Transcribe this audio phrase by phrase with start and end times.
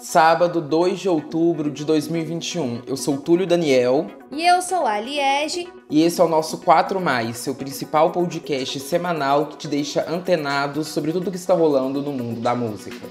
[0.00, 2.82] Sábado, 2 de outubro de 2021.
[2.86, 4.06] Eu sou Túlio Daniel.
[4.30, 5.66] E eu sou a Liege.
[5.88, 10.84] E esse é o nosso 4 Mais, seu principal podcast semanal que te deixa antenado
[10.84, 13.06] sobre tudo que está rolando no mundo da música.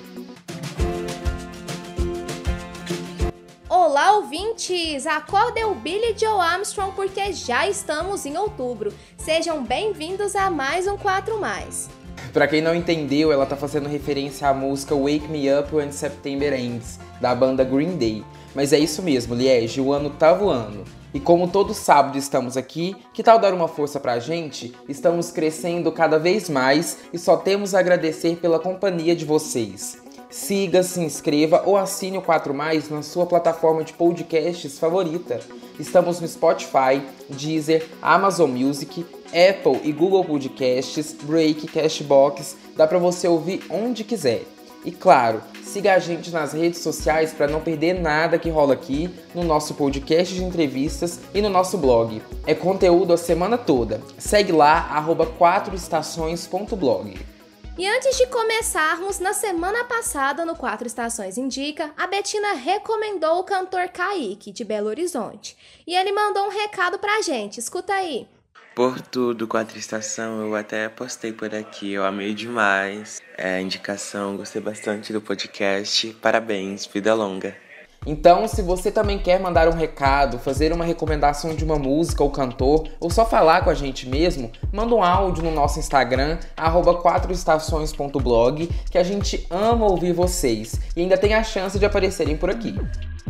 [3.68, 5.08] Olá, ouvintes!
[5.08, 8.94] Acorda o Billy Joe Armstrong porque já estamos em outubro.
[9.18, 11.90] Sejam bem-vindos a mais um 4 Mais.
[12.34, 16.52] Pra quem não entendeu, ela tá fazendo referência à música Wake Me Up When September
[16.52, 18.24] Ends, da banda Green Day.
[18.56, 20.84] Mas é isso mesmo, Liege, o ano tá voando.
[21.14, 24.74] E como todo sábado estamos aqui, que tal dar uma força pra gente?
[24.90, 30.03] Estamos crescendo cada vez mais e só temos a agradecer pela companhia de vocês.
[30.34, 35.40] Siga, se inscreva ou assine o 4 Mais na sua plataforma de podcasts favorita.
[35.80, 43.28] Estamos no Spotify, Deezer, Amazon Music, Apple e Google Podcasts, Break, Cashbox, dá para você
[43.28, 44.42] ouvir onde quiser.
[44.84, 49.12] E claro, siga a gente nas redes sociais para não perder nada que rola aqui
[49.36, 52.24] no nosso podcast de entrevistas e no nosso blog.
[52.48, 54.02] É conteúdo a semana toda.
[54.18, 57.33] Segue lá, arroba 4estações.blog.
[57.76, 63.44] E antes de começarmos, na semana passada no Quatro Estações Indica, a Betina recomendou o
[63.44, 65.58] cantor Kaique, de Belo Horizonte.
[65.88, 68.28] E ele mandou um recado pra gente, escuta aí.
[68.76, 74.62] Por tudo, Quatro Estação, eu até postei por aqui, eu amei demais é, indicação, gostei
[74.62, 76.14] bastante do podcast.
[76.22, 77.58] Parabéns, vida longa.
[78.06, 82.30] Então, se você também quer mandar um recado, fazer uma recomendação de uma música ou
[82.30, 88.70] cantor, ou só falar com a gente mesmo, manda um áudio no nosso Instagram, 4estações.blog,
[88.90, 92.76] que a gente ama ouvir vocês e ainda tem a chance de aparecerem por aqui.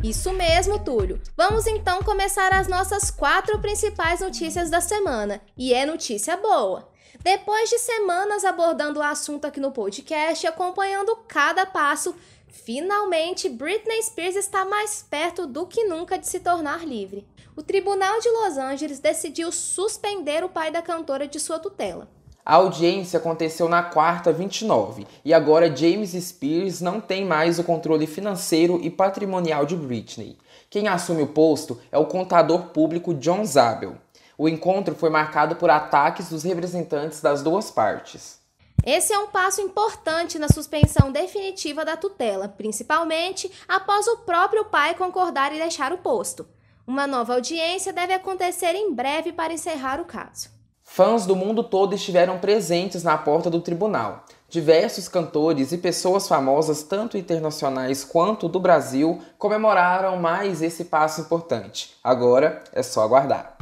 [0.03, 1.21] Isso mesmo, Túlio.
[1.37, 5.39] Vamos então começar as nossas quatro principais notícias da semana.
[5.57, 6.89] E é notícia boa.
[7.23, 12.13] Depois de semanas abordando o assunto aqui no podcast, acompanhando cada passo,
[12.53, 17.27] finalmente Britney Spears está mais perto do que nunca de se tornar livre.
[17.55, 22.07] O Tribunal de Los Angeles decidiu suspender o pai da cantora de sua tutela.
[22.45, 28.05] A audiência aconteceu na quarta 29 e agora James Spears não tem mais o controle
[28.05, 30.37] financeiro e patrimonial de Britney.
[30.69, 33.95] Quem assume o posto é o contador público John Zabel.
[34.37, 38.42] O encontro foi marcado por ataques dos representantes das duas partes.
[38.85, 44.93] Esse é um passo importante na suspensão definitiva da tutela, principalmente após o próprio pai
[44.95, 46.45] concordar e deixar o posto.
[46.85, 50.49] Uma nova audiência deve acontecer em breve para encerrar o caso.
[50.83, 54.25] Fãs do mundo todo estiveram presentes na porta do tribunal.
[54.49, 61.95] Diversos cantores e pessoas famosas, tanto internacionais quanto do Brasil, comemoraram mais esse passo importante.
[62.03, 63.52] Agora é só aguardar.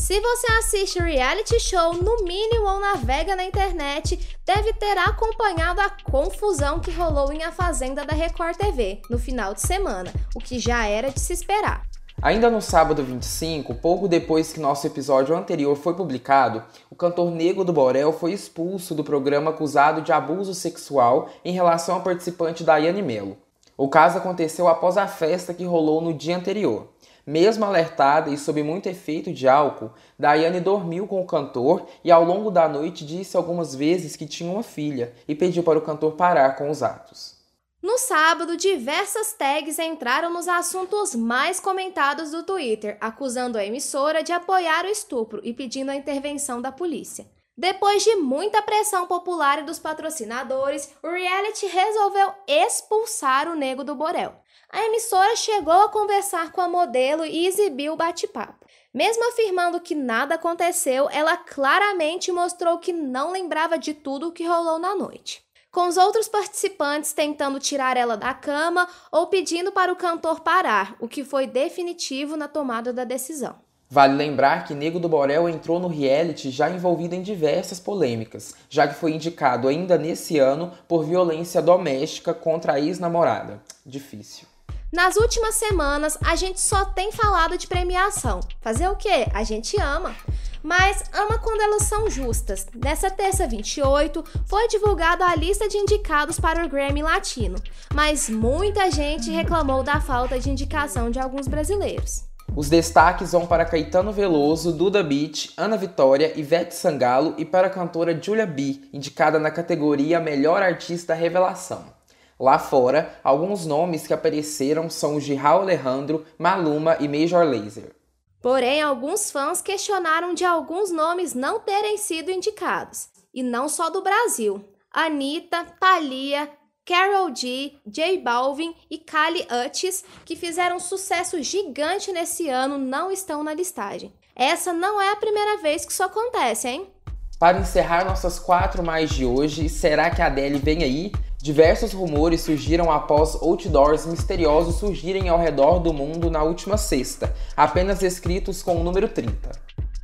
[0.00, 5.90] Se você assiste reality show no mínimo ou navega na internet, deve ter acompanhado a
[6.10, 10.58] confusão que rolou em A Fazenda da Record TV no final de semana, o que
[10.58, 11.82] já era de se esperar.
[12.22, 17.62] Ainda no sábado 25, pouco depois que nosso episódio anterior foi publicado, o cantor Nego
[17.62, 23.02] do Borel foi expulso do programa acusado de abuso sexual em relação ao participante Daiane
[23.02, 23.36] Mello.
[23.76, 26.88] O caso aconteceu após a festa que rolou no dia anterior.
[27.26, 32.24] Mesmo alertada e sob muito efeito de álcool, Daiane dormiu com o cantor e ao
[32.24, 36.12] longo da noite disse algumas vezes que tinha uma filha e pediu para o cantor
[36.12, 37.38] parar com os atos.
[37.82, 44.32] No sábado, diversas tags entraram nos assuntos mais comentados do Twitter, acusando a emissora de
[44.32, 47.26] apoiar o estupro e pedindo a intervenção da polícia.
[47.56, 53.94] Depois de muita pressão popular e dos patrocinadores, o reality resolveu expulsar o nego do
[53.94, 54.34] Borel.
[54.72, 58.66] A emissora chegou a conversar com a modelo e exibiu o bate-papo.
[58.94, 64.46] Mesmo afirmando que nada aconteceu, ela claramente mostrou que não lembrava de tudo o que
[64.46, 69.92] rolou na noite com os outros participantes tentando tirar ela da cama ou pedindo para
[69.92, 73.54] o cantor parar, o que foi definitivo na tomada da decisão.
[73.88, 78.86] Vale lembrar que Nego do Borel entrou no reality já envolvido em diversas polêmicas, já
[78.86, 83.60] que foi indicado ainda nesse ano por violência doméstica contra a ex-namorada.
[83.84, 84.49] Difícil.
[84.92, 88.40] Nas últimas semanas, a gente só tem falado de premiação.
[88.60, 89.26] Fazer o quê?
[89.32, 90.14] A gente ama
[90.62, 92.66] mas ama quando elas são justas.
[92.74, 97.56] Nessa terça 28, foi divulgada a lista de indicados para o Grammy Latino,
[97.94, 102.24] mas muita gente reclamou da falta de indicação de alguns brasileiros.
[102.54, 107.70] Os destaques vão para Caetano Veloso, Duda Beat, Ana Vitória, Ivete Sangalo e para a
[107.70, 111.99] cantora Julia B, indicada na categoria Melhor Artista Revelação.
[112.40, 117.94] Lá fora, alguns nomes que apareceram são os de Raul Alejandro, Maluma e Major Lazer.
[118.40, 124.00] Porém, alguns fãs questionaram de alguns nomes não terem sido indicados, e não só do
[124.00, 124.64] Brasil.
[124.90, 126.50] Anitta, Thalia,
[126.86, 133.10] Carol G, J Balvin e Kali Uchis, que fizeram um sucesso gigante nesse ano, não
[133.10, 134.14] estão na listagem.
[134.34, 136.90] Essa não é a primeira vez que isso acontece, hein?
[137.38, 141.12] Para encerrar nossas quatro mais de hoje, será que a Adele vem aí?
[141.42, 148.02] Diversos rumores surgiram após outdoors misteriosos surgirem ao redor do mundo na última sexta, apenas
[148.02, 149.50] escritos com o número 30.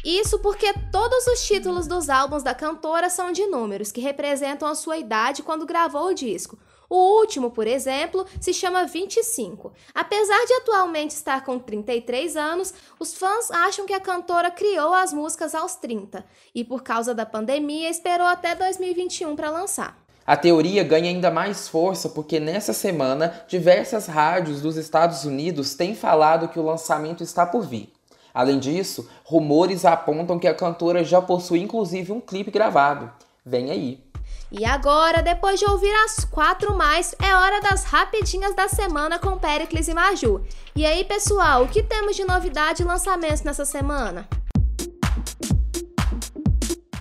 [0.03, 4.75] Isso porque todos os títulos dos álbuns da cantora são de números, que representam a
[4.75, 6.59] sua idade quando gravou o disco.
[6.89, 9.75] O último, por exemplo, se chama 25.
[9.95, 15.13] Apesar de atualmente estar com 33 anos, os fãs acham que a cantora criou as
[15.13, 16.25] músicas aos 30
[16.55, 20.06] e, por causa da pandemia, esperou até 2021 para lançar.
[20.27, 25.95] A teoria ganha ainda mais força porque nessa semana diversas rádios dos Estados Unidos têm
[25.95, 27.93] falado que o lançamento está por vir.
[28.35, 33.09] Além disso, rumores apontam que a cantora já possui inclusive um clipe gravado.
[33.45, 34.05] Vem aí!
[34.51, 39.39] E agora, depois de ouvir as quatro mais, é hora das rapidinhas da semana com
[39.39, 40.45] Pericles e Maju.
[40.75, 44.29] E aí, pessoal, o que temos de novidade e lançamentos nessa semana?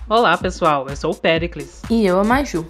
[0.08, 1.82] Olá, pessoal, eu sou o Pericles.
[1.90, 2.64] E eu, a Maju.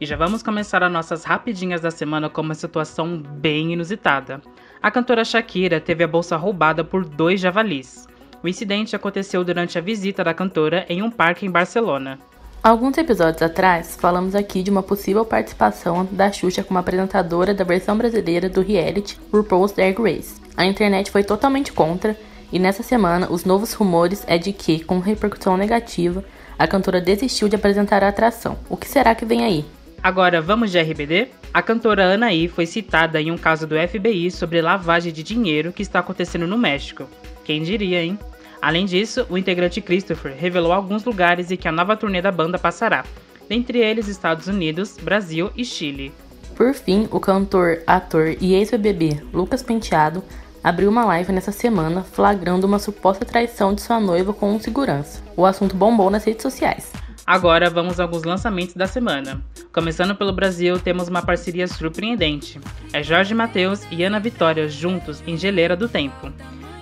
[0.00, 4.40] E já vamos começar as nossas rapidinhas da semana com uma situação bem inusitada.
[4.82, 8.08] A cantora Shakira teve a bolsa roubada por dois javalis.
[8.42, 12.18] O incidente aconteceu durante a visita da cantora em um parque em Barcelona.
[12.62, 17.98] Alguns episódios atrás, falamos aqui de uma possível participação da Xuxa como apresentadora da versão
[17.98, 20.40] brasileira do reality RuPaul's Drag Race.
[20.56, 22.16] A internet foi totalmente contra,
[22.50, 26.24] e nessa semana os novos rumores é de que, com repercussão negativa,
[26.58, 28.58] a cantora desistiu de apresentar a atração.
[28.68, 29.64] O que será que vem aí?
[30.02, 31.28] Agora vamos de RBD?
[31.52, 35.82] A cantora Anaí foi citada em um caso do FBI sobre lavagem de dinheiro que
[35.82, 37.06] está acontecendo no México.
[37.44, 38.18] Quem diria, hein?
[38.62, 42.58] Além disso, o integrante Christopher revelou alguns lugares em que a nova turnê da banda
[42.58, 43.04] passará,
[43.46, 46.12] dentre eles Estados Unidos, Brasil e Chile.
[46.56, 50.24] Por fim, o cantor, ator e ex-BBB Lucas Penteado
[50.64, 55.22] abriu uma live nessa semana flagrando uma suposta traição de sua noiva com um segurança.
[55.36, 56.90] O assunto bombou nas redes sociais.
[57.30, 59.40] Agora vamos a alguns lançamentos da semana.
[59.72, 62.60] Começando pelo Brasil, temos uma parceria surpreendente.
[62.92, 66.32] É Jorge Mateus e Ana Vitória juntos em Geleira do Tempo.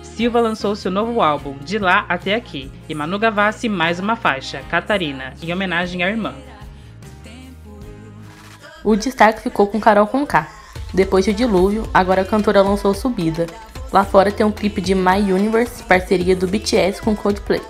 [0.01, 4.63] Silva lançou seu novo álbum, De Lá Até Aqui, e Manu Gavassi mais uma faixa,
[4.71, 6.33] Catarina, em homenagem à irmã.
[8.83, 10.49] O destaque ficou com Carol Conká.
[10.91, 13.45] Depois de Dilúvio, agora a cantora lançou Subida.
[13.93, 17.61] Lá fora tem um clipe de My Universe, parceria do BTS com Coldplay.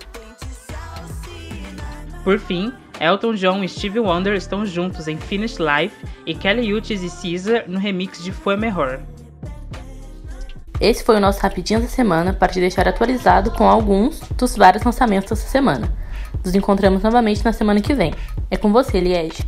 [2.30, 5.96] Por fim, Elton John e Stevie Wonder estão juntos em Finish Life
[6.28, 9.02] e Kelly Uchis e Caesar no remix de Foi Melhor.
[10.80, 14.84] Esse foi o nosso Rapidinho da Semana para te deixar atualizado com alguns dos vários
[14.84, 15.92] lançamentos dessa semana.
[16.46, 18.14] Nos encontramos novamente na semana que vem.
[18.52, 19.44] É com você, Liege.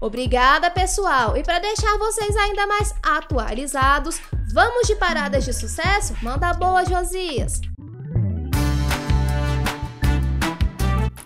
[0.00, 1.36] Obrigada, pessoal!
[1.36, 4.20] E para deixar vocês ainda mais atualizados,
[4.52, 6.14] vamos de paradas de sucesso?
[6.22, 7.60] Manda boa, Josias!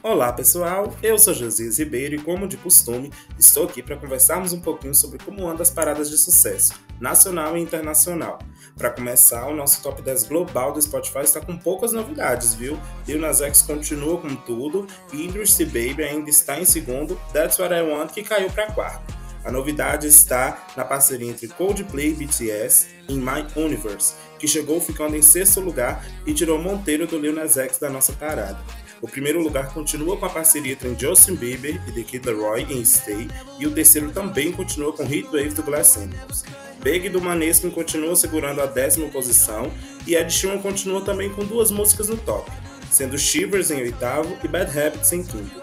[0.01, 4.61] Olá pessoal, eu sou Josias Ribeiro e, como de costume, estou aqui para conversarmos um
[4.61, 8.39] pouquinho sobre como andam as paradas de sucesso, nacional e internacional.
[8.77, 12.79] Para começar, o nosso top 10 global do Spotify está com poucas novidades, viu?
[13.09, 17.83] Lil Nas X continua com tudo, Industry Baby ainda está em segundo, That's What I
[17.83, 19.19] Want que caiu para quarto.
[19.45, 25.17] A novidade está na parceria entre Coldplay e BTS em My Universe, que chegou ficando
[25.17, 28.59] em sexto lugar e tirou Monteiro do Lil Nas X da nossa parada.
[29.01, 32.85] O primeiro lugar continua com a parceria entre Justin Bieber e The Kid Laroi em
[32.85, 33.29] Stay,
[33.59, 36.45] e o terceiro também continua com Heatwave do Glass Animals.
[36.83, 39.71] Big do Maneskin continua segurando a décima posição,
[40.07, 42.51] e Ed Sheeran continua também com duas músicas no top,
[42.91, 45.61] sendo Shivers em oitavo e Bad Habits em quinto.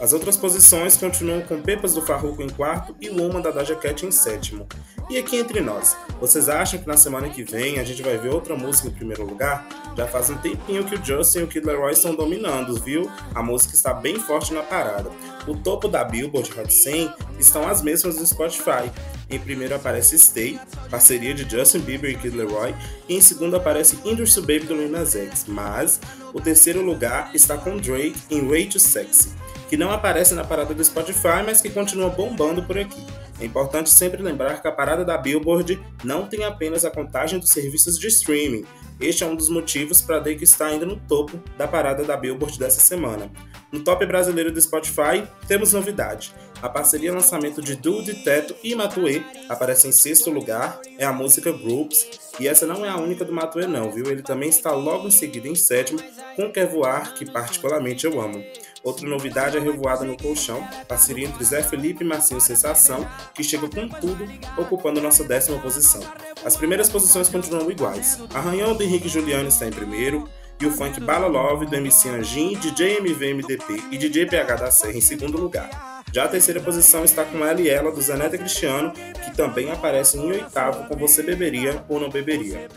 [0.00, 4.04] As outras posições continuam com Pepas do Farruko em quarto e Woman da Doja Cat
[4.04, 4.66] em sétimo.
[5.10, 8.30] E aqui entre nós, vocês acham que na semana que vem a gente vai ver
[8.30, 9.66] outra música em primeiro lugar?
[9.94, 13.10] Já faz um tempinho que o Justin e o Kid Laroi estão dominando, viu?
[13.34, 15.10] A música está bem forte na parada.
[15.46, 18.90] O topo da Billboard Hot 100 estão as mesmas do Spotify.
[19.28, 20.58] Em primeiro aparece Stay,
[20.90, 22.74] parceria de Justin Bieber e Kid Laroi,
[23.06, 25.44] e em segundo aparece Industry Baby do Lil Nas X.
[25.46, 26.00] Mas
[26.32, 30.74] o terceiro lugar está com Drake em Way Too Sexy que não aparece na parada
[30.74, 33.02] do Spotify, mas que continua bombando por aqui.
[33.40, 37.50] É importante sempre lembrar que a parada da Billboard não tem apenas a contagem dos
[37.50, 38.64] serviços de streaming.
[39.00, 42.58] Este é um dos motivos para Drake estar ainda no topo da parada da Billboard
[42.58, 43.30] dessa semana.
[43.72, 46.32] No top brasileiro do Spotify, temos novidade.
[46.62, 51.50] A parceria lançamento de Dude, Teto e Matue aparece em sexto lugar, é a música
[51.50, 52.06] Groups,
[52.38, 54.06] e essa não é a única do Matue não, viu?
[54.06, 55.98] Ele também está logo em seguida em sétimo,
[56.36, 58.44] com Quer Voar, que particularmente eu amo.
[58.84, 63.66] Outra novidade é Revoada no Colchão, parceria entre Zé Felipe e Marcinho Sensação, que chega
[63.66, 66.02] com tudo, ocupando nossa décima posição.
[66.44, 68.20] As primeiras posições continuam iguais.
[68.34, 70.28] Arranhão do Henrique Juliano está em primeiro,
[70.60, 74.70] e o funk Bala Love do MC Anjin, DJ MV MDP e DJ PH da
[74.70, 76.02] Serra em segundo lugar.
[76.12, 80.18] Já a terceira posição está com ela e ela do Zaneta Cristiano, que também aparece
[80.18, 82.68] em oitavo com Você Beberia ou Não Beberia.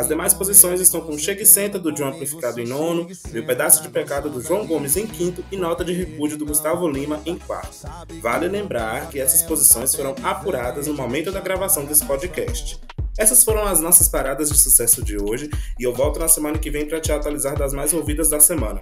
[0.00, 3.82] As demais posições estão com Chega e Senta do John Amplificado em nono, Meu Pedaço
[3.82, 7.36] de Pecado do João Gomes em quinto e Nota de Repúdio do Gustavo Lima em
[7.36, 7.86] quarto.
[8.22, 12.80] Vale lembrar que essas posições foram apuradas no momento da gravação desse podcast.
[13.18, 16.70] Essas foram as nossas paradas de sucesso de hoje e eu volto na semana que
[16.70, 18.80] vem para te atualizar das mais ouvidas da semana.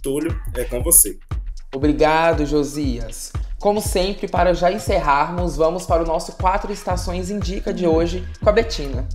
[0.00, 1.18] Túlio, é com você.
[1.74, 3.32] Obrigado, Josias.
[3.58, 8.48] Como sempre, para já encerrarmos, vamos para o nosso Quatro Estações Indica de hoje com
[8.48, 9.08] a Betina.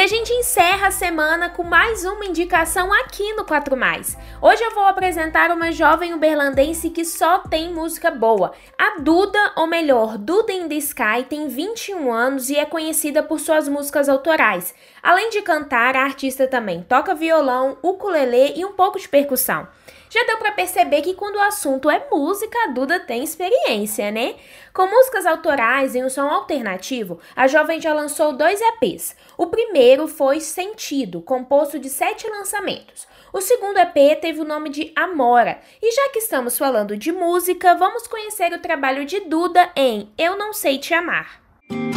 [0.00, 4.16] E a gente encerra a semana com mais uma indicação aqui no 4 Mais.
[4.40, 8.52] Hoje eu vou apresentar uma jovem uberlandense que só tem música boa.
[8.78, 13.38] A Duda, ou melhor, Duda in the Sky, tem 21 anos e é conhecida por
[13.38, 14.74] suas músicas autorais.
[15.02, 19.68] Além de cantar, a artista também toca violão, ukulele e um pouco de percussão.
[20.12, 24.34] Já deu para perceber que quando o assunto é música, a Duda tem experiência, né?
[24.74, 29.14] Com músicas autorais e um som alternativo, a jovem já lançou dois EPs.
[29.38, 33.06] O primeiro foi Sentido, composto de sete lançamentos.
[33.32, 35.60] O segundo EP teve o nome de Amora.
[35.80, 40.36] E já que estamos falando de música, vamos conhecer o trabalho de Duda em Eu
[40.36, 41.40] Não Sei Te Amar.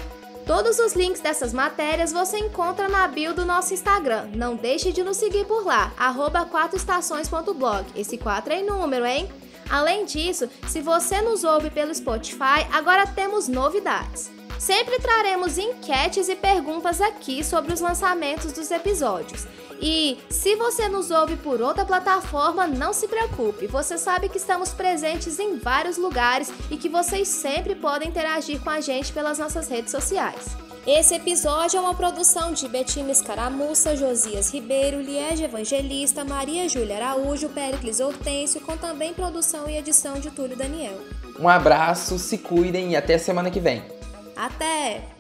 [0.47, 4.31] Todos os links dessas matérias você encontra na bio do nosso Instagram.
[4.35, 7.85] Não deixe de nos seguir por lá, arroba 4estações.blog.
[7.95, 9.29] Esse 4 é em número, hein?
[9.69, 14.31] Além disso, se você nos ouve pelo Spotify, agora temos novidades.
[14.61, 19.47] Sempre traremos enquetes e perguntas aqui sobre os lançamentos dos episódios.
[19.81, 24.69] E se você nos ouve por outra plataforma, não se preocupe, você sabe que estamos
[24.69, 29.67] presentes em vários lugares e que vocês sempre podem interagir com a gente pelas nossas
[29.67, 30.49] redes sociais.
[30.87, 37.49] Esse episódio é uma produção de Betina Escaramuça, Josias Ribeiro, Liege Evangelista, Maria Júlia Araújo,
[37.49, 41.01] Péricles Hortêncio, com também produção e edição de Túlio Daniel.
[41.39, 44.00] Um abraço, se cuidem e até semana que vem.
[44.41, 45.20] Até!